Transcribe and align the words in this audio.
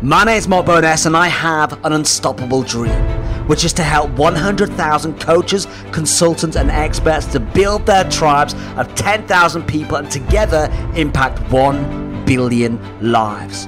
My 0.00 0.22
name 0.22 0.36
is 0.36 0.46
Mark 0.46 0.66
Bowness 0.66 1.06
and 1.06 1.16
I 1.16 1.26
have 1.26 1.84
an 1.84 1.92
unstoppable 1.92 2.62
dream, 2.62 3.00
which 3.48 3.64
is 3.64 3.72
to 3.72 3.82
help 3.82 4.12
100,000 4.12 5.20
coaches, 5.20 5.66
consultants, 5.90 6.56
and 6.56 6.70
experts 6.70 7.26
to 7.32 7.40
build 7.40 7.84
their 7.84 8.04
tribes 8.04 8.54
of 8.76 8.94
10,000 8.94 9.66
people 9.66 9.96
and 9.96 10.08
together 10.08 10.70
impact 10.94 11.40
1 11.50 12.24
billion 12.26 12.78
lives. 13.00 13.66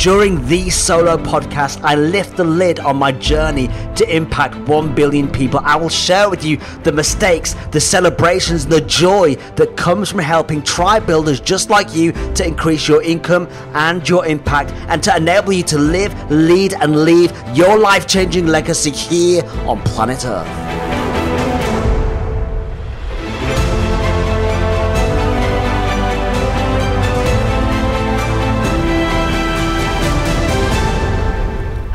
During 0.00 0.46
these 0.46 0.74
solo 0.74 1.18
podcasts, 1.18 1.78
I 1.82 1.94
lift 1.94 2.38
the 2.38 2.44
lid 2.44 2.80
on 2.80 2.96
my 2.96 3.12
journey 3.12 3.68
to 3.96 4.16
impact 4.16 4.56
1 4.66 4.94
billion 4.94 5.30
people. 5.30 5.60
I 5.62 5.76
will 5.76 5.90
share 5.90 6.30
with 6.30 6.42
you 6.42 6.56
the 6.84 6.90
mistakes, 6.90 7.52
the 7.70 7.82
celebrations, 7.82 8.64
the 8.64 8.80
joy 8.80 9.34
that 9.56 9.76
comes 9.76 10.08
from 10.08 10.20
helping 10.20 10.62
tribe 10.62 11.06
builders 11.06 11.38
just 11.38 11.68
like 11.68 11.94
you 11.94 12.12
to 12.32 12.46
increase 12.46 12.88
your 12.88 13.02
income 13.02 13.46
and 13.74 14.08
your 14.08 14.24
impact 14.24 14.70
and 14.88 15.02
to 15.02 15.14
enable 15.14 15.52
you 15.52 15.64
to 15.64 15.76
live, 15.76 16.14
lead, 16.30 16.72
and 16.72 17.04
leave 17.04 17.30
your 17.52 17.78
life 17.78 18.06
changing 18.06 18.46
legacy 18.46 18.92
here 18.92 19.44
on 19.66 19.82
planet 19.82 20.24
Earth. 20.24 20.69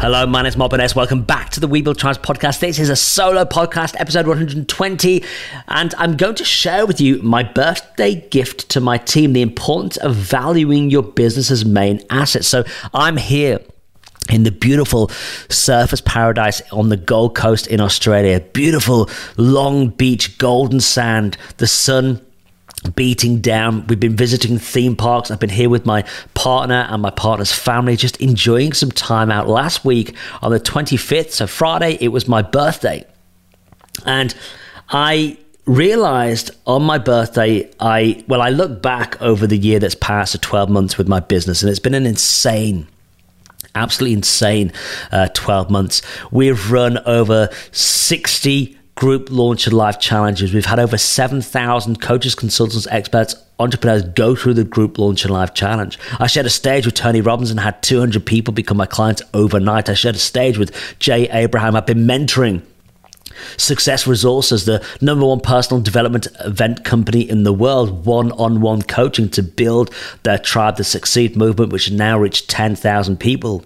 Hello, 0.06 0.24
my 0.28 0.44
name 0.44 0.50
is 0.50 0.56
Mark 0.56 0.72
S. 0.72 0.96
Welcome 0.96 1.24
back 1.24 1.50
to 1.50 1.60
the 1.60 1.68
We 1.68 1.82
Build 1.82 1.98
Tribes 1.98 2.20
podcast. 2.20 2.60
This 2.60 2.78
is 2.78 2.90
a 2.90 2.96
solo 2.96 3.44
podcast, 3.44 3.96
episode 3.98 4.28
120, 4.28 5.24
and 5.68 5.96
I'm 5.98 6.16
going 6.16 6.36
to 6.36 6.46
share 6.46 6.86
with 6.86 7.02
you 7.02 7.20
my 7.24 7.42
birthday 7.42 8.14
gift 8.30 8.70
to 8.70 8.80
my 8.80 9.00
team 9.00 9.34
the 9.34 9.42
importance 9.42 9.98
of 9.98 10.14
valuing 10.14 10.92
your 10.92 11.02
business's 11.02 11.66
main 11.66 12.04
assets. 12.12 12.48
So 12.48 12.66
I'm 12.94 13.18
here 13.18 13.60
in 14.30 14.44
the 14.44 14.52
beautiful 14.52 15.08
surfers 15.08 16.06
paradise 16.06 16.62
on 16.72 16.90
the 16.90 16.98
Gold 16.98 17.34
Coast 17.34 17.66
in 17.66 17.82
Australia. 17.82 18.42
Beautiful 18.42 19.10
long 19.38 19.90
beach, 19.90 20.38
golden 20.38 20.82
sand, 20.82 21.36
the 21.58 21.66
sun 21.66 22.24
beating 22.96 23.42
down. 23.42 23.88
We've 23.88 24.00
been 24.00 24.16
visiting 24.16 24.58
theme 24.60 24.96
parks. 24.96 25.32
I've 25.32 25.40
been 25.40 25.50
here 25.50 25.70
with 25.70 25.86
my 25.86 26.04
partner 26.34 26.88
and 26.90 27.02
my 27.02 27.10
partner's 27.10 27.52
family, 27.52 27.96
just 27.96 28.18
enjoying 28.18 28.74
some 28.74 28.92
time 28.92 29.32
out. 29.32 29.48
Last 29.48 29.86
week 29.86 30.16
on 30.42 30.52
the 30.52 30.60
25th, 30.60 31.32
so 31.32 31.48
Friday, 31.48 31.98
it 32.00 32.10
was 32.10 32.28
my 32.28 32.42
birthday. 32.42 33.06
And 34.06 34.36
I 34.90 35.38
realized 35.66 36.52
on 36.68 36.84
my 36.84 36.98
birthday, 36.98 37.72
I, 37.80 38.24
well, 38.28 38.42
I 38.42 38.50
look 38.50 38.82
back 38.82 39.20
over 39.22 39.48
the 39.48 39.58
year 39.58 39.80
that's 39.80 39.96
passed, 39.96 40.34
the 40.34 40.40
12 40.40 40.70
months 40.70 40.98
with 40.98 41.08
my 41.08 41.20
business, 41.20 41.62
and 41.62 41.70
it's 41.70 41.80
been 41.80 41.96
an 41.96 42.06
insane 42.06 42.88
absolutely 43.74 44.14
insane 44.14 44.72
uh, 45.12 45.28
12 45.34 45.70
months. 45.70 46.02
We've 46.32 46.72
run 46.72 46.98
over 47.00 47.50
60 47.72 48.78
group 48.96 49.30
launch 49.30 49.66
your 49.66 49.76
life 49.76 50.00
challenges. 50.00 50.54
We've 50.54 50.66
had 50.66 50.80
over 50.80 50.98
7,000 50.98 52.02
coaches, 52.02 52.34
consultants, 52.34 52.88
experts, 52.88 53.36
entrepreneurs 53.60 54.04
go 54.04 54.36
through 54.36 54.54
the 54.54 54.64
group 54.64 54.98
launch 54.98 55.24
your 55.24 55.34
life 55.34 55.54
challenge. 55.54 56.00
I 56.20 56.28
shared 56.28 56.46
a 56.46 56.50
stage 56.50 56.86
with 56.86 56.96
Tony 56.96 57.22
Robbins 57.22 57.52
and 57.52 57.60
had 57.60 57.82
200 57.84 58.26
people 58.26 58.54
become 58.54 58.78
my 58.78 58.86
clients 58.86 59.22
overnight. 59.34 59.90
I 59.90 59.94
shared 59.94 60.16
a 60.16 60.20
stage 60.20 60.58
with 60.58 60.74
Jay 61.00 61.30
Abraham. 61.30 61.76
I've 61.76 61.86
been 61.86 62.08
mentoring 62.08 62.62
Success 63.58 64.08
Resources, 64.08 64.66
the 64.66 64.86
number 65.02 65.26
one 65.26 65.42
personal 65.42 65.82
development 65.82 66.28
event 66.46 66.86
company 66.86 67.30
in 67.30 67.44
the 67.44 67.54
world, 67.54 68.06
one 68.06 68.32
on 68.34 68.62
one 68.62 68.82
coaching 68.82 69.30
to 69.30 69.44
build 69.44 69.94
their 70.24 70.38
Tribe 70.38 70.78
the 70.78 70.84
Succeed 70.84 71.36
movement, 71.36 71.72
which 71.72 71.92
now 71.92 72.18
reached 72.18 72.50
10,000 72.50 73.20
people. 73.20 73.66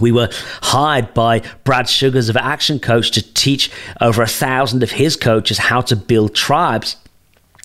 We 0.00 0.12
were 0.12 0.28
hired 0.62 1.14
by 1.14 1.42
Brad 1.64 1.88
Sugars 1.88 2.28
of 2.28 2.36
Action 2.36 2.78
Coach 2.78 3.10
to 3.12 3.34
teach 3.34 3.70
over 4.00 4.22
a 4.22 4.26
thousand 4.26 4.82
of 4.82 4.92
his 4.92 5.16
coaches 5.16 5.58
how 5.58 5.80
to 5.82 5.96
build 5.96 6.34
tribes. 6.34 6.96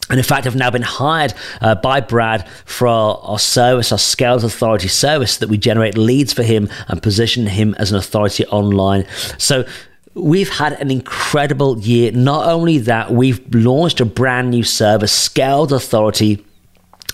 And 0.09 0.19
in 0.19 0.23
fact, 0.23 0.45
I've 0.45 0.55
now 0.55 0.69
been 0.69 0.81
hired 0.81 1.33
uh, 1.61 1.75
by 1.75 2.01
Brad 2.01 2.47
for 2.65 2.87
our, 2.87 3.17
our, 3.23 3.39
service, 3.39 3.91
our 3.91 3.97
Scales 3.97 4.43
Authority 4.43 4.89
service, 4.89 5.37
that 5.37 5.47
we 5.47 5.57
generate 5.57 5.97
leads 5.97 6.33
for 6.33 6.43
him 6.43 6.69
and 6.89 7.01
position 7.01 7.47
him 7.47 7.73
as 7.75 7.91
an 7.91 7.97
authority 7.97 8.45
online. 8.47 9.05
So 9.37 9.65
we've 10.13 10.49
had 10.49 10.73
an 10.73 10.91
incredible 10.91 11.79
year. 11.79 12.11
Not 12.11 12.47
only 12.47 12.79
that, 12.79 13.11
we've 13.11 13.41
launched 13.55 14.01
a 14.01 14.05
brand 14.05 14.49
new 14.49 14.63
service, 14.63 15.13
Scaled 15.13 15.71
Authority 15.71 16.45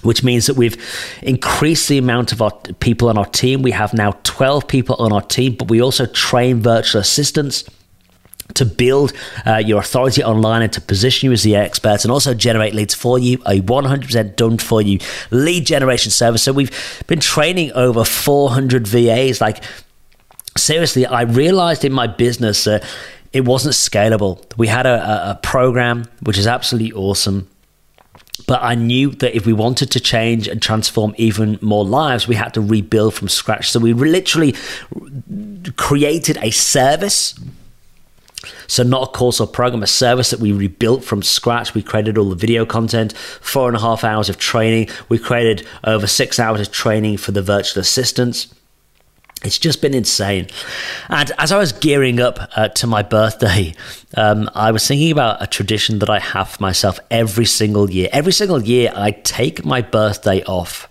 which 0.03 0.23
means 0.23 0.45
that 0.47 0.55
we've 0.55 0.77
increased 1.21 1.89
the 1.89 1.97
amount 1.97 2.31
of 2.31 2.41
our 2.41 2.51
people 2.79 3.09
on 3.09 3.17
our 3.17 3.25
team. 3.25 3.61
We 3.61 3.71
have 3.71 3.93
now 3.93 4.11
12 4.23 4.67
people 4.67 4.95
on 4.99 5.11
our 5.11 5.21
team, 5.21 5.55
but 5.55 5.69
we 5.69 5.81
also 5.81 6.05
train 6.05 6.61
virtual 6.61 7.01
assistants 7.01 7.63
to 8.55 8.65
build 8.65 9.13
uh, 9.45 9.57
your 9.57 9.79
authority 9.79 10.23
online 10.23 10.61
and 10.61 10.73
to 10.73 10.81
position 10.81 11.27
you 11.27 11.33
as 11.33 11.43
the 11.43 11.55
expert 11.55 12.03
and 12.03 12.11
also 12.11 12.33
generate 12.33 12.73
leads 12.73 12.93
for 12.93 13.19
you, 13.19 13.35
a 13.45 13.61
100% 13.61 14.35
done 14.35 14.57
for 14.57 14.81
you 14.81 14.99
lead 15.31 15.65
generation 15.65 16.11
service. 16.11 16.43
So 16.43 16.53
we've 16.53 17.03
been 17.07 17.19
training 17.19 17.71
over 17.73 18.03
400 18.03 18.87
VAs. 18.87 19.39
Like, 19.39 19.63
seriously, 20.57 21.05
I 21.05 21.21
realized 21.21 21.85
in 21.85 21.93
my 21.93 22.07
business 22.07 22.65
uh, 22.65 22.83
it 23.33 23.45
wasn't 23.45 23.75
scalable. 23.75 24.43
We 24.57 24.67
had 24.67 24.85
a, 24.85 25.31
a 25.31 25.39
program 25.43 26.05
which 26.23 26.37
is 26.37 26.47
absolutely 26.47 26.93
awesome 26.93 27.47
but 28.47 28.61
I 28.63 28.75
knew 28.75 29.11
that 29.11 29.35
if 29.35 29.45
we 29.45 29.53
wanted 29.53 29.91
to 29.91 29.99
change 29.99 30.47
and 30.47 30.61
transform 30.61 31.13
even 31.17 31.59
more 31.61 31.85
lives, 31.85 32.27
we 32.27 32.35
had 32.35 32.53
to 32.55 32.61
rebuild 32.61 33.13
from 33.13 33.27
scratch. 33.27 33.71
So 33.71 33.79
we 33.79 33.93
literally 33.93 34.55
created 35.75 36.37
a 36.41 36.51
service. 36.51 37.39
So, 38.67 38.83
not 38.83 39.03
a 39.03 39.11
course 39.11 39.41
or 39.41 39.47
program, 39.47 39.83
a 39.83 39.87
service 39.87 40.29
that 40.29 40.39
we 40.39 40.53
rebuilt 40.53 41.03
from 41.03 41.23
scratch. 41.23 41.73
We 41.73 41.81
created 41.81 42.17
all 42.17 42.29
the 42.29 42.35
video 42.35 42.65
content, 42.65 43.17
four 43.17 43.67
and 43.67 43.75
a 43.75 43.81
half 43.81 44.03
hours 44.03 44.29
of 44.29 44.37
training. 44.37 44.89
We 45.09 45.17
created 45.17 45.67
over 45.83 46.07
six 46.07 46.39
hours 46.39 46.61
of 46.61 46.71
training 46.71 47.17
for 47.17 47.31
the 47.31 47.41
virtual 47.41 47.81
assistants. 47.81 48.53
It's 49.43 49.57
just 49.57 49.81
been 49.81 49.93
insane. 49.93 50.47
And 51.07 51.31
as 51.37 51.51
I 51.51 51.57
was 51.57 51.71
gearing 51.71 52.19
up 52.19 52.39
uh, 52.57 52.67
to 52.69 52.87
my 52.87 53.03
birthday, 53.03 53.73
um, 54.17 54.49
I 54.53 54.71
was 54.71 54.85
thinking 54.85 55.11
about 55.11 55.41
a 55.41 55.47
tradition 55.47 55.99
that 55.99 56.09
I 56.09 56.19
have 56.19 56.49
for 56.49 56.61
myself 56.61 56.99
every 57.09 57.45
single 57.45 57.89
year. 57.89 58.09
Every 58.11 58.33
single 58.33 58.61
year, 58.61 58.91
I 58.93 59.11
take 59.11 59.63
my 59.63 59.81
birthday 59.81 60.43
off 60.43 60.89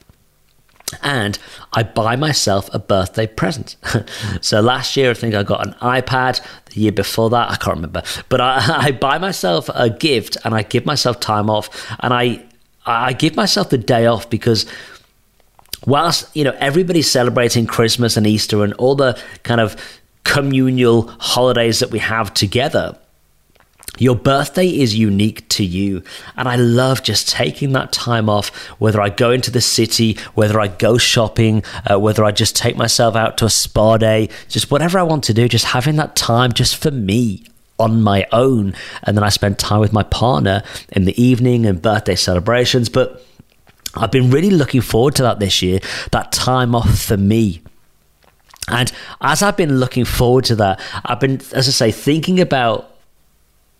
and 1.02 1.38
I 1.74 1.82
buy 1.82 2.16
myself 2.16 2.72
a 2.72 2.78
birthday 2.78 3.26
present. 3.26 3.76
so 4.40 4.60
last 4.60 4.96
year, 4.96 5.10
I 5.10 5.14
think 5.14 5.34
I 5.34 5.42
got 5.42 5.66
an 5.66 5.74
iPad. 5.74 6.40
The 6.70 6.80
year 6.80 6.92
before 6.92 7.28
that, 7.30 7.50
I 7.50 7.56
can't 7.56 7.76
remember. 7.76 8.02
But 8.30 8.40
I, 8.40 8.60
I 8.86 8.92
buy 8.92 9.18
myself 9.18 9.68
a 9.74 9.90
gift 9.90 10.38
and 10.44 10.54
I 10.54 10.62
give 10.62 10.86
myself 10.86 11.20
time 11.20 11.50
off. 11.50 11.68
And 12.00 12.14
I, 12.14 12.44
I 12.86 13.12
give 13.12 13.36
myself 13.36 13.68
the 13.68 13.78
day 13.78 14.06
off 14.06 14.30
because 14.30 14.64
whilst 15.88 16.36
you 16.36 16.44
know 16.44 16.56
everybody's 16.58 17.10
celebrating 17.10 17.66
Christmas 17.66 18.16
and 18.16 18.26
Easter 18.26 18.62
and 18.62 18.74
all 18.74 18.94
the 18.94 19.20
kind 19.42 19.60
of 19.60 19.76
communal 20.24 21.08
holidays 21.18 21.80
that 21.80 21.90
we 21.90 21.98
have 21.98 22.34
together, 22.34 22.96
your 23.98 24.14
birthday 24.14 24.68
is 24.68 24.96
unique 24.96 25.48
to 25.48 25.64
you. 25.64 26.02
And 26.36 26.48
I 26.48 26.56
love 26.56 27.02
just 27.02 27.28
taking 27.28 27.72
that 27.72 27.90
time 27.90 28.28
off, 28.28 28.54
whether 28.78 29.00
I 29.00 29.08
go 29.08 29.30
into 29.30 29.50
the 29.50 29.60
city, 29.60 30.18
whether 30.34 30.60
I 30.60 30.68
go 30.68 30.98
shopping, 30.98 31.64
uh, 31.90 31.98
whether 31.98 32.24
I 32.24 32.30
just 32.30 32.54
take 32.54 32.76
myself 32.76 33.16
out 33.16 33.38
to 33.38 33.46
a 33.46 33.50
spa 33.50 33.96
day, 33.96 34.28
just 34.48 34.70
whatever 34.70 34.98
I 34.98 35.02
want 35.02 35.24
to 35.24 35.34
do, 35.34 35.48
just 35.48 35.64
having 35.64 35.96
that 35.96 36.14
time 36.14 36.52
just 36.52 36.76
for 36.76 36.90
me 36.90 37.44
on 37.78 38.02
my 38.02 38.26
own. 38.32 38.74
And 39.04 39.16
then 39.16 39.24
I 39.24 39.30
spend 39.30 39.58
time 39.58 39.80
with 39.80 39.92
my 39.92 40.02
partner 40.02 40.62
in 40.90 41.04
the 41.04 41.20
evening 41.20 41.64
and 41.66 41.80
birthday 41.80 42.16
celebrations. 42.16 42.88
But 42.88 43.24
I've 43.94 44.10
been 44.10 44.30
really 44.30 44.50
looking 44.50 44.80
forward 44.80 45.14
to 45.16 45.22
that 45.22 45.40
this 45.40 45.62
year, 45.62 45.80
that 46.12 46.32
time 46.32 46.74
off 46.74 46.98
for 47.00 47.16
me. 47.16 47.62
And 48.70 48.92
as 49.20 49.42
I've 49.42 49.56
been 49.56 49.78
looking 49.78 50.04
forward 50.04 50.44
to 50.46 50.56
that, 50.56 50.80
I've 51.04 51.20
been, 51.20 51.40
as 51.54 51.68
I 51.68 51.72
say, 51.72 51.90
thinking 51.90 52.40
about 52.40 52.94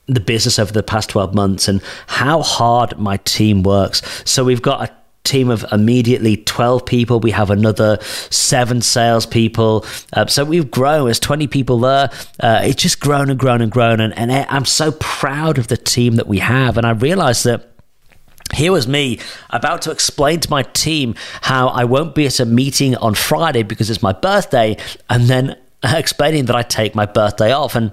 the 0.06 0.20
business 0.20 0.58
over 0.58 0.72
the 0.72 0.82
past 0.82 1.10
12 1.10 1.34
months 1.34 1.68
and 1.68 1.82
how 2.06 2.42
hard 2.42 2.98
my 2.98 3.18
team 3.18 3.62
works. 3.62 4.00
So 4.24 4.44
we've 4.44 4.62
got 4.62 4.88
a 4.88 4.92
team 5.24 5.50
of 5.50 5.64
immediately 5.70 6.38
12 6.38 6.86
people. 6.86 7.20
We 7.20 7.32
have 7.32 7.50
another 7.50 7.98
seven 8.30 8.80
salespeople. 8.80 9.84
Uh, 10.14 10.26
so 10.26 10.44
we've 10.44 10.70
grown. 10.70 11.04
There's 11.04 11.20
20 11.20 11.46
people 11.48 11.78
there. 11.80 12.10
Uh, 12.40 12.60
it's 12.64 12.82
just 12.82 12.98
grown 13.00 13.28
and 13.28 13.38
grown 13.38 13.60
and 13.60 13.70
grown. 13.70 14.00
And, 14.00 14.16
and 14.16 14.32
I'm 14.32 14.64
so 14.64 14.92
proud 14.92 15.58
of 15.58 15.68
the 15.68 15.76
team 15.76 16.16
that 16.16 16.26
we 16.26 16.38
have. 16.38 16.78
And 16.78 16.86
I 16.86 16.92
realized 16.92 17.44
that 17.44 17.68
here 18.58 18.72
was 18.72 18.86
me 18.86 19.20
about 19.50 19.82
to 19.82 19.90
explain 19.90 20.40
to 20.40 20.50
my 20.50 20.62
team 20.62 21.14
how 21.40 21.68
I 21.68 21.84
won't 21.84 22.14
be 22.14 22.26
at 22.26 22.40
a 22.40 22.44
meeting 22.44 22.96
on 22.96 23.14
Friday 23.14 23.62
because 23.62 23.88
it's 23.88 24.02
my 24.02 24.12
birthday, 24.12 24.76
and 25.08 25.24
then 25.24 25.56
explaining 25.82 26.46
that 26.46 26.56
I 26.56 26.62
take 26.62 26.94
my 26.94 27.06
birthday 27.06 27.52
off. 27.52 27.74
And 27.74 27.92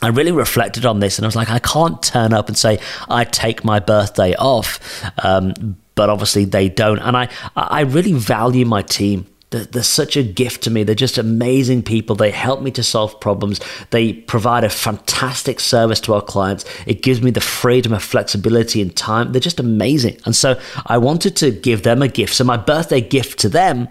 I 0.00 0.08
really 0.08 0.32
reflected 0.32 0.86
on 0.86 1.00
this 1.00 1.18
and 1.18 1.24
I 1.24 1.28
was 1.28 1.34
like, 1.34 1.50
I 1.50 1.58
can't 1.58 2.00
turn 2.02 2.32
up 2.32 2.48
and 2.48 2.56
say, 2.56 2.78
I 3.08 3.24
take 3.24 3.64
my 3.64 3.80
birthday 3.80 4.34
off. 4.36 4.78
Um, 5.24 5.76
but 5.96 6.08
obviously 6.08 6.44
they 6.44 6.68
don't. 6.68 7.00
And 7.00 7.16
I, 7.16 7.28
I 7.56 7.80
really 7.80 8.12
value 8.12 8.64
my 8.64 8.82
team. 8.82 9.26
They're, 9.50 9.64
they're, 9.64 9.82
such 9.82 10.16
a 10.16 10.22
gift 10.22 10.62
to 10.64 10.70
me. 10.70 10.82
They're 10.82 10.94
just 10.94 11.16
amazing 11.16 11.82
people. 11.82 12.14
They 12.14 12.30
help 12.30 12.60
me 12.60 12.70
to 12.72 12.82
solve 12.82 13.18
problems. 13.20 13.60
They 13.90 14.12
provide 14.12 14.64
a 14.64 14.68
fantastic 14.68 15.58
service 15.58 16.00
to 16.00 16.14
our 16.14 16.20
clients. 16.20 16.64
It 16.86 17.02
gives 17.02 17.22
me 17.22 17.30
the 17.30 17.40
freedom 17.40 17.92
of 17.92 18.02
flexibility 18.02 18.82
and 18.82 18.94
time. 18.94 19.32
They're 19.32 19.40
just 19.40 19.60
amazing. 19.60 20.20
And 20.26 20.36
so 20.36 20.60
I 20.86 20.98
wanted 20.98 21.34
to 21.36 21.50
give 21.50 21.82
them 21.82 22.02
a 22.02 22.08
gift. 22.08 22.34
So 22.34 22.44
my 22.44 22.58
birthday 22.58 23.00
gift 23.00 23.38
to 23.40 23.48
them 23.48 23.88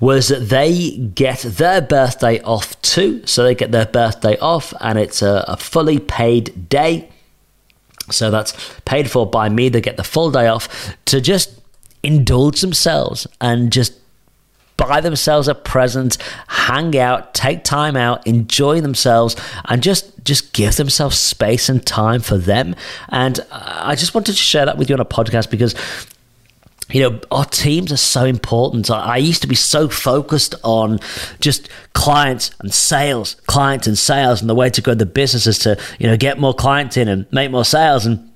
was 0.00 0.28
that 0.28 0.48
they 0.48 0.96
get 0.96 1.40
their 1.40 1.82
birthday 1.82 2.40
off 2.42 2.80
too. 2.80 3.26
So 3.26 3.42
they 3.42 3.54
get 3.54 3.72
their 3.72 3.86
birthday 3.86 4.38
off, 4.38 4.72
and 4.80 4.98
it's 4.98 5.20
a, 5.20 5.44
a 5.46 5.56
fully 5.58 5.98
paid 5.98 6.68
day. 6.70 7.10
So 8.10 8.30
that's 8.30 8.54
paid 8.86 9.10
for 9.10 9.28
by 9.28 9.50
me. 9.50 9.68
They 9.68 9.82
get 9.82 9.98
the 9.98 10.04
full 10.04 10.30
day 10.30 10.46
off 10.46 10.96
to 11.06 11.20
just 11.20 11.60
indulge 12.02 12.60
themselves 12.60 13.26
and 13.40 13.72
just 13.72 13.94
buy 14.76 15.00
themselves 15.00 15.48
a 15.48 15.54
present, 15.54 16.18
hang 16.48 16.96
out, 16.98 17.34
take 17.34 17.64
time 17.64 17.96
out, 17.96 18.26
enjoy 18.26 18.80
themselves, 18.80 19.36
and 19.66 19.82
just 19.82 20.24
just 20.24 20.52
give 20.54 20.76
themselves 20.76 21.18
space 21.18 21.68
and 21.68 21.84
time 21.84 22.20
for 22.20 22.38
them. 22.38 22.74
And 23.10 23.40
I 23.50 23.94
just 23.94 24.14
wanted 24.14 24.32
to 24.32 24.38
share 24.38 24.64
that 24.64 24.78
with 24.78 24.88
you 24.88 24.94
on 24.94 25.00
a 25.00 25.04
podcast 25.04 25.50
because 25.50 25.74
you 26.90 27.00
know, 27.00 27.18
our 27.30 27.46
teams 27.46 27.90
are 27.92 27.96
so 27.96 28.24
important. 28.26 28.90
I 28.90 29.16
used 29.16 29.40
to 29.40 29.48
be 29.48 29.54
so 29.54 29.88
focused 29.88 30.54
on 30.62 31.00
just 31.40 31.70
clients 31.94 32.50
and 32.60 32.72
sales, 32.72 33.36
clients 33.46 33.86
and 33.86 33.96
sales, 33.96 34.42
and 34.42 34.50
the 34.50 34.54
way 34.54 34.68
to 34.68 34.82
grow 34.82 34.94
the 34.94 35.06
business 35.06 35.46
is 35.46 35.58
to, 35.60 35.80
you 35.98 36.06
know, 36.06 36.16
get 36.16 36.38
more 36.38 36.52
clients 36.52 36.98
in 36.98 37.08
and 37.08 37.26
make 37.32 37.50
more 37.50 37.64
sales. 37.64 38.04
And 38.04 38.30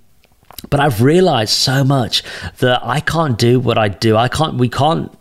but 0.71 0.81
I've 0.81 1.03
realized 1.03 1.53
so 1.53 1.85
much 1.85 2.23
that 2.59 2.85
I 2.85 3.01
can't 3.01 3.39
do 3.39 3.61
what 3.61 3.77
I 3.77 3.89
do. 3.89 4.17
I 4.17 4.29
can't. 4.29 4.55
We 4.55 4.69
can't 4.69 5.13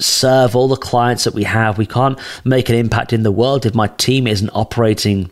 serve 0.00 0.56
all 0.56 0.68
the 0.68 0.76
clients 0.76 1.24
that 1.24 1.34
we 1.34 1.44
have. 1.44 1.78
We 1.78 1.86
can't 1.86 2.18
make 2.44 2.68
an 2.68 2.74
impact 2.74 3.12
in 3.12 3.22
the 3.22 3.32
world 3.32 3.66
if 3.66 3.74
my 3.74 3.88
team 3.88 4.26
isn't 4.26 4.50
operating 4.50 5.30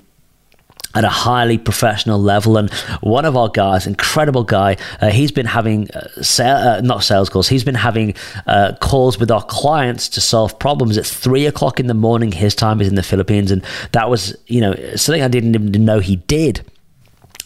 at 0.95 1.05
a 1.05 1.09
highly 1.09 1.59
professional 1.59 2.21
level. 2.21 2.57
And 2.57 2.73
one 3.03 3.25
of 3.25 3.37
our 3.37 3.49
guys, 3.49 3.87
incredible 3.87 4.43
guy, 4.43 4.77
uh, 5.01 5.11
he's 5.11 5.31
been 5.31 5.47
having 5.47 5.89
uh, 5.91 6.43
uh, 6.43 6.81
not 6.83 7.05
sales 7.05 7.29
calls. 7.29 7.49
He's 7.49 7.65
been 7.65 7.75
having 7.75 8.15
uh, 8.47 8.73
calls 8.81 9.19
with 9.19 9.31
our 9.31 9.43
clients 9.43 10.09
to 10.11 10.21
solve 10.21 10.59
problems 10.59 10.97
at 10.97 11.07
three 11.07 11.47
o'clock 11.47 11.79
in 11.79 11.87
the 11.87 11.95
morning. 11.95 12.33
His 12.33 12.55
time 12.55 12.81
is 12.81 12.89
in 12.89 12.95
the 12.95 13.03
Philippines, 13.03 13.51
and 13.51 13.65
that 13.93 14.09
was 14.09 14.37
you 14.47 14.61
know 14.61 14.75
something 14.97 15.23
I 15.23 15.29
didn't 15.29 15.55
even 15.55 15.85
know 15.85 16.01
he 16.01 16.17
did 16.17 16.65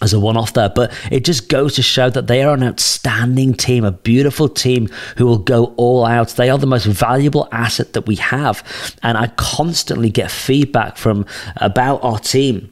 as 0.03 0.13
a 0.13 0.21
one 0.21 0.37
off 0.37 0.53
there, 0.53 0.69
but 0.69 0.93
it 1.11 1.25
just 1.25 1.49
goes 1.49 1.75
to 1.77 1.83
show 1.83 2.11
that 2.11 2.27
they 2.27 2.43
are 2.43 2.55
an 2.55 2.63
outstanding 2.63 3.55
team, 3.55 3.85
a 3.85 3.93
beautiful 3.93 4.49
team 4.49 4.89
who 5.17 5.27
will 5.27 5.39
go 5.39 5.67
all 5.77 6.05
out. 6.05 6.29
They 6.31 6.51
are 6.51 6.59
the 6.59 6.67
most 6.67 6.87
valuable 6.87 7.49
asset 7.53 7.93
that 7.95 8.07
we 8.07 8.17
have. 8.17 8.63
And 9.03 9.17
I 9.17 9.29
constantly 9.37 10.11
get 10.11 10.31
feedback 10.31 10.97
from 10.97 11.25
about 11.57 12.03
our 12.03 12.19
team 12.19 12.71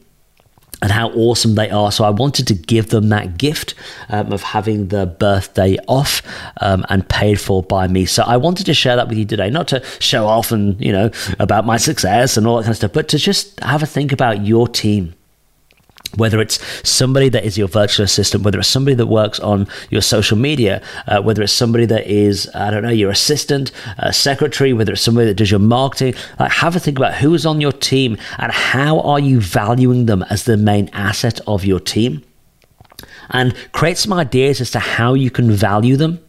and 0.82 0.90
how 0.90 1.10
awesome 1.10 1.54
they 1.54 1.70
are. 1.70 1.92
So 1.92 2.04
I 2.04 2.10
wanted 2.10 2.46
to 2.48 2.54
give 2.54 2.88
them 2.88 3.10
that 3.10 3.36
gift 3.36 3.74
um, 4.08 4.32
of 4.32 4.42
having 4.42 4.88
the 4.88 5.06
birthday 5.06 5.76
off 5.86 6.22
um, 6.60 6.84
and 6.88 7.06
paid 7.08 7.40
for 7.40 7.62
by 7.62 7.86
me. 7.86 8.06
So 8.06 8.22
I 8.22 8.38
wanted 8.38 8.66
to 8.66 8.74
share 8.74 8.96
that 8.96 9.08
with 9.08 9.18
you 9.18 9.26
today, 9.26 9.50
not 9.50 9.68
to 9.68 9.84
show 10.00 10.26
off 10.26 10.52
and, 10.52 10.80
you 10.80 10.92
know, 10.92 11.10
about 11.38 11.66
my 11.66 11.76
success 11.76 12.36
and 12.36 12.46
all 12.46 12.56
that 12.56 12.62
kind 12.62 12.70
of 12.70 12.76
stuff, 12.76 12.92
but 12.92 13.08
to 13.08 13.18
just 13.18 13.60
have 13.60 13.82
a 13.82 13.86
think 13.86 14.10
about 14.10 14.44
your 14.44 14.66
team 14.66 15.14
whether 16.16 16.40
it's 16.40 16.58
somebody 16.88 17.28
that 17.28 17.44
is 17.44 17.56
your 17.56 17.68
virtual 17.68 18.04
assistant, 18.04 18.44
whether 18.44 18.58
it's 18.58 18.68
somebody 18.68 18.94
that 18.94 19.06
works 19.06 19.38
on 19.40 19.66
your 19.90 20.02
social 20.02 20.36
media, 20.36 20.82
uh, 21.06 21.20
whether 21.20 21.42
it's 21.42 21.52
somebody 21.52 21.86
that 21.86 22.06
is, 22.06 22.50
I 22.54 22.70
don't 22.70 22.82
know, 22.82 22.90
your 22.90 23.10
assistant, 23.10 23.72
uh, 23.98 24.10
secretary, 24.10 24.72
whether 24.72 24.92
it's 24.92 25.02
somebody 25.02 25.26
that 25.26 25.34
does 25.34 25.50
your 25.50 25.60
marketing, 25.60 26.14
like 26.38 26.52
have 26.52 26.76
a 26.76 26.80
think 26.80 26.98
about 26.98 27.14
who 27.14 27.34
is 27.34 27.46
on 27.46 27.60
your 27.60 27.72
team 27.72 28.16
and 28.38 28.52
how 28.52 29.00
are 29.00 29.20
you 29.20 29.40
valuing 29.40 30.06
them 30.06 30.22
as 30.24 30.44
the 30.44 30.56
main 30.56 30.90
asset 30.92 31.40
of 31.46 31.64
your 31.64 31.80
team. 31.80 32.22
And 33.30 33.54
create 33.72 33.96
some 33.96 34.12
ideas 34.12 34.60
as 34.60 34.70
to 34.72 34.80
how 34.80 35.14
you 35.14 35.30
can 35.30 35.50
value 35.50 35.96
them 35.96 36.20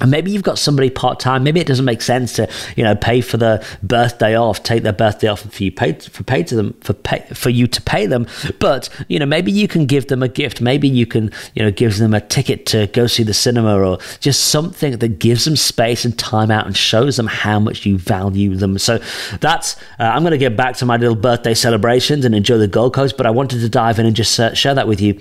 and 0.00 0.10
maybe 0.10 0.30
you've 0.32 0.42
got 0.42 0.58
somebody 0.58 0.90
part 0.90 1.20
time. 1.20 1.44
Maybe 1.44 1.60
it 1.60 1.66
doesn't 1.66 1.84
make 1.84 2.02
sense 2.02 2.32
to 2.34 2.50
you 2.76 2.82
know 2.82 2.96
pay 2.96 3.20
for 3.20 3.36
the 3.36 3.64
birthday 3.82 4.36
off, 4.36 4.62
take 4.62 4.82
their 4.82 4.92
birthday 4.92 5.28
off 5.28 5.40
for 5.40 5.62
you 5.62 5.70
pay 5.70 5.92
for 5.92 6.24
pay 6.24 6.42
to 6.42 6.56
them 6.56 6.72
for 6.80 6.92
pay 6.92 7.20
for 7.32 7.50
you 7.50 7.66
to 7.68 7.80
pay 7.82 8.06
them. 8.06 8.26
But 8.58 8.88
you 9.08 9.18
know 9.18 9.26
maybe 9.26 9.52
you 9.52 9.68
can 9.68 9.86
give 9.86 10.08
them 10.08 10.22
a 10.22 10.28
gift. 10.28 10.60
Maybe 10.60 10.88
you 10.88 11.06
can 11.06 11.30
you 11.54 11.62
know 11.62 11.70
give 11.70 11.98
them 11.98 12.14
a 12.14 12.20
ticket 12.20 12.66
to 12.66 12.88
go 12.88 13.06
see 13.06 13.22
the 13.22 13.34
cinema 13.34 13.78
or 13.78 13.98
just 14.20 14.48
something 14.48 14.98
that 14.98 15.18
gives 15.18 15.44
them 15.44 15.56
space 15.56 16.04
and 16.04 16.18
time 16.18 16.50
out 16.50 16.66
and 16.66 16.76
shows 16.76 17.16
them 17.16 17.28
how 17.28 17.60
much 17.60 17.86
you 17.86 17.96
value 17.98 18.56
them. 18.56 18.78
So 18.78 18.98
that's 19.40 19.76
uh, 20.00 20.04
I'm 20.04 20.22
going 20.22 20.32
to 20.32 20.38
get 20.38 20.56
back 20.56 20.76
to 20.76 20.86
my 20.86 20.96
little 20.96 21.14
birthday 21.14 21.54
celebrations 21.54 22.24
and 22.24 22.34
enjoy 22.34 22.58
the 22.58 22.68
Gold 22.68 22.94
Coast. 22.94 23.16
But 23.16 23.26
I 23.26 23.30
wanted 23.30 23.60
to 23.60 23.68
dive 23.68 23.98
in 23.98 24.06
and 24.06 24.16
just 24.16 24.34
share 24.56 24.74
that 24.74 24.88
with 24.88 25.00
you 25.00 25.20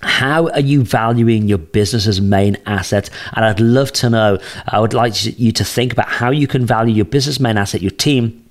how 0.00 0.48
are 0.48 0.60
you 0.60 0.84
valuing 0.84 1.48
your 1.48 1.58
business's 1.58 2.20
main 2.20 2.56
asset? 2.66 3.10
And 3.32 3.44
I'd 3.44 3.60
love 3.60 3.92
to 3.94 4.10
know, 4.10 4.38
I 4.66 4.80
would 4.80 4.94
like 4.94 5.38
you 5.38 5.52
to 5.52 5.64
think 5.64 5.92
about 5.92 6.08
how 6.08 6.30
you 6.30 6.46
can 6.46 6.64
value 6.64 6.94
your 6.94 7.04
business 7.04 7.40
main 7.40 7.56
asset, 7.56 7.82
your 7.82 7.90
team, 7.90 8.44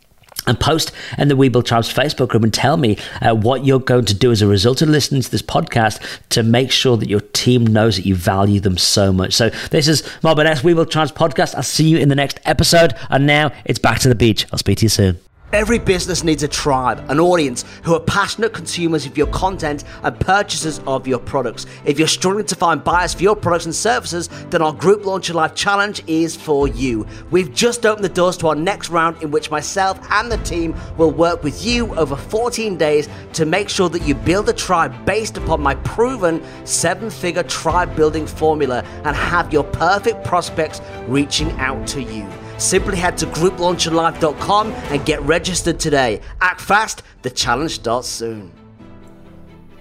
and 0.45 0.59
post 0.59 0.91
in 1.17 1.27
the 1.27 1.35
Webuild 1.35 1.65
Tribes 1.65 1.94
Facebook 1.94 2.29
group 2.29 2.44
and 2.44 2.53
tell 2.53 2.77
me 2.77 2.97
uh, 3.21 3.35
what 3.35 3.65
you're 3.65 3.79
going 3.79 4.05
to 4.05 4.13
do 4.13 4.31
as 4.31 4.41
a 4.41 4.47
result 4.47 4.81
of 4.81 4.89
listening 4.89 5.21
to 5.21 5.29
this 5.29 5.41
podcast 5.41 6.01
to 6.29 6.41
make 6.41 6.71
sure 6.71 6.95
that 6.97 7.09
your 7.09 7.19
team 7.19 7.65
knows 7.65 7.97
that 7.97 8.05
you 8.05 8.15
value 8.15 8.59
them 8.59 8.77
so 8.77 9.11
much. 9.11 9.33
So 9.33 9.49
this 9.71 9.88
is 9.88 10.09
Marvin 10.23 10.47
S. 10.47 10.61
Webuild 10.61 10.89
Tribes 10.89 11.11
podcast. 11.11 11.55
I'll 11.55 11.63
see 11.63 11.89
you 11.89 11.97
in 11.97 12.09
the 12.09 12.15
next 12.15 12.39
episode. 12.45 12.94
And 13.09 13.27
now 13.27 13.51
it's 13.65 13.79
back 13.79 13.99
to 13.99 14.09
the 14.09 14.15
beach. 14.15 14.45
I'll 14.51 14.59
speak 14.59 14.77
to 14.79 14.85
you 14.85 14.89
soon. 14.89 15.26
Every 15.53 15.79
business 15.79 16.25
needs 16.25 16.44
a 16.44 16.47
tribe, 16.49 17.09
an 17.09 17.21
audience 17.21 17.63
who 17.83 17.94
are 17.95 18.01
passionate 18.01 18.51
consumers 18.51 19.05
of 19.05 19.17
your 19.17 19.27
content 19.27 19.85
and 20.03 20.19
purchasers 20.19 20.79
of 20.85 21.07
your 21.07 21.19
products. 21.19 21.65
If 21.85 21.97
you're 21.97 22.09
struggling 22.09 22.45
to 22.47 22.55
find 22.55 22.83
buyers 22.83 23.13
for 23.13 23.23
your 23.23 23.35
products 23.38 23.63
and 23.63 23.73
services, 23.73 24.27
then 24.49 24.61
our 24.61 24.73
Group 24.73 25.05
Launch 25.05 25.29
Your 25.29 25.38
Life 25.38 25.55
Challenge 25.55 26.03
is 26.05 26.35
for 26.35 26.67
you. 26.67 27.07
We've 27.31 27.53
just 27.53 27.85
opened 27.85 28.03
the 28.03 28.09
doors 28.09 28.35
to 28.38 28.49
our 28.49 28.55
next 28.55 28.89
round 28.89 29.23
in 29.23 29.31
which 29.31 29.49
myself 29.49 30.05
and 30.11 30.29
the 30.29 30.38
team 30.39 30.75
will 30.97 31.11
work 31.11 31.44
with 31.44 31.65
you 31.65 31.95
over 31.95 32.17
14 32.17 32.75
days 32.75 33.07
to 33.31 33.45
make 33.45 33.69
sure 33.69 33.88
that 33.88 34.01
you 34.01 34.15
build 34.15 34.49
a 34.49 34.53
tribe 34.53 35.05
based 35.05 35.38
upon 35.38 35.61
my 35.61 35.75
proven 35.75 36.44
seven 36.65 37.09
figure 37.09 37.44
tribe 37.44 37.95
building 37.95 38.27
formula 38.27 38.83
and 39.05 39.15
have 39.15 39.53
your 39.53 39.63
perfect 39.63 40.25
prospects 40.25 40.81
reaching 41.07 41.49
out 41.51 41.88
to 41.88 42.03
you. 42.03 42.27
Simply 42.57 42.98
head 42.98 43.18
to 43.19 43.25
grouplaunchyourlife.com 43.27 44.71
and 44.71 45.06
get 45.06 45.21
registered 45.21 45.80
today. 45.80 46.21
Act 46.42 46.61
fast, 46.61 47.04
the 47.21 47.30
challenge 47.30 47.76
starts 47.76 48.07
soon. 48.07 48.52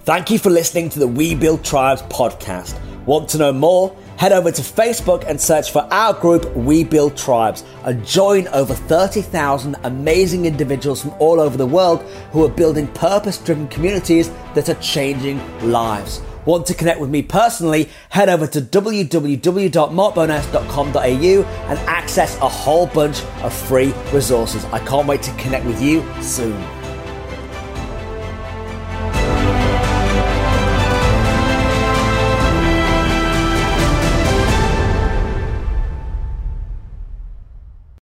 Thank 0.01 0.31
you 0.31 0.39
for 0.39 0.51
listening 0.51 0.89
to 0.91 0.99
the 0.99 1.09
We 1.09 1.35
Build 1.35 1.65
Tribes 1.65 2.03
podcast. 2.03 2.79
Want 3.07 3.29
to 3.31 3.39
know 3.39 3.53
more? 3.53 3.97
Head 4.19 4.33
over 4.33 4.51
to 4.51 4.63
Facebook 4.63 5.25
and 5.29 5.41
search 5.41 5.71
for 5.71 5.83
our 5.93 6.13
group, 6.15 6.55
We 6.57 6.85
Build 6.85 7.17
Tribes, 7.17 7.65
and 7.85 8.05
join 8.07 8.49
over 8.49 8.75
30,000 8.75 9.77
amazing 9.85 10.47
individuals 10.47 11.03
from 11.03 11.13
all 11.19 11.41
over 11.41 11.57
the 11.57 11.67
world 11.67 12.03
who 12.33 12.45
are 12.45 12.49
building 12.49 12.89
purpose 12.89 13.39
driven 13.39 13.69
communities 13.69 14.31
that 14.55 14.69
are 14.69 14.81
changing 14.81 15.41
lives. 15.71 16.21
Want 16.47 16.67
to 16.67 16.75
connect 16.75 17.01
with 17.01 17.11
me 17.11 17.23
personally? 17.23 17.89
Head 18.09 18.29
over 18.29 18.47
to 18.47 18.61
www.markbowness.com.au 18.61 21.45
and 21.69 21.79
access 21.81 22.37
a 22.39 22.49
whole 22.49 22.87
bunch 22.87 23.23
of 23.43 23.53
free 23.53 23.93
resources. 24.13 24.65
I 24.67 24.79
can't 24.79 25.07
wait 25.07 25.23
to 25.23 25.33
connect 25.33 25.67
with 25.67 25.83
you 25.83 26.05
soon. 26.23 26.76